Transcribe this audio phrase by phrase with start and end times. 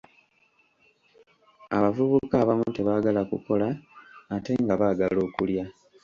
[1.77, 3.67] Abavubuka abamu tebaagala kukola
[4.35, 5.65] ate nga baagala okulya.